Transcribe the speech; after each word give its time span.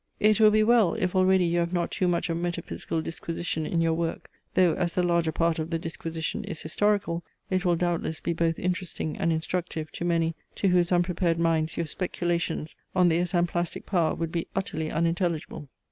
It 0.19 0.39
will 0.39 0.49
be 0.49 0.63
well, 0.63 0.95
if 0.95 1.15
already 1.15 1.45
you 1.45 1.59
have 1.59 1.73
not 1.73 1.91
too 1.91 2.07
much 2.07 2.27
of 2.31 2.37
metaphysical 2.37 3.03
disquisition 3.03 3.67
in 3.67 3.81
your 3.81 3.93
work, 3.93 4.31
though 4.55 4.73
as 4.73 4.95
the 4.95 5.03
larger 5.03 5.31
part 5.31 5.59
of 5.59 5.69
the 5.69 5.77
disquisition 5.77 6.43
is 6.43 6.59
historical, 6.59 7.23
it 7.51 7.65
will 7.65 7.75
doubtless 7.75 8.19
be 8.19 8.33
both 8.33 8.57
interesting 8.57 9.15
and 9.17 9.31
instructive 9.31 9.91
to 9.91 10.03
many 10.03 10.33
to 10.55 10.69
whose 10.69 10.91
unprepared 10.91 11.37
minds 11.37 11.77
your 11.77 11.85
speculations 11.85 12.75
on 12.95 13.09
the 13.09 13.19
esemplastic 13.19 13.85
power 13.85 14.15
would 14.15 14.31
be 14.31 14.47
utterly 14.55 14.89
unintelligible. 14.89 15.69